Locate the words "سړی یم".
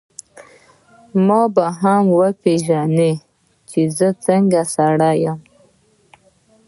4.75-5.39